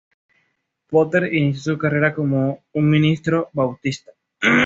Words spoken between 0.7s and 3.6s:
Potter inició su carrera como un ministro